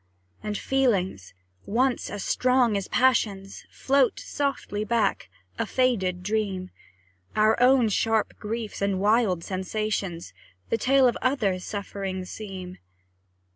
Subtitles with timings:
[0.41, 1.35] And feelings,
[1.67, 6.71] once as strong as passions, Float softly back a faded dream;
[7.35, 10.33] Our own sharp griefs and wild sensations,
[10.71, 12.79] The tale of others' sufferings seem.